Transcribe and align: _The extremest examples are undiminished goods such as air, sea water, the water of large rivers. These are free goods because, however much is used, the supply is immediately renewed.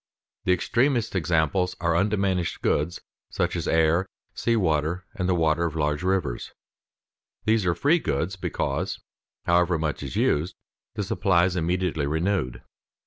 _The 0.45 0.51
extremest 0.51 1.13
examples 1.15 1.75
are 1.79 1.95
undiminished 1.95 2.63
goods 2.63 3.01
such 3.29 3.55
as 3.55 3.67
air, 3.67 4.07
sea 4.33 4.55
water, 4.55 5.05
the 5.15 5.35
water 5.35 5.65
of 5.65 5.75
large 5.75 6.01
rivers. 6.01 6.53
These 7.45 7.67
are 7.67 7.75
free 7.75 7.99
goods 7.99 8.35
because, 8.35 8.99
however 9.45 9.77
much 9.77 10.01
is 10.01 10.15
used, 10.15 10.55
the 10.95 11.03
supply 11.03 11.45
is 11.45 11.55
immediately 11.55 12.07
renewed. 12.07 12.63